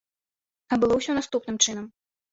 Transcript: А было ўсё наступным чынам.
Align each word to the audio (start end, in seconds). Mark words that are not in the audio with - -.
А 0.71 0.79
было 0.83 0.97
ўсё 1.01 1.11
наступным 1.19 1.55
чынам. 1.67 1.85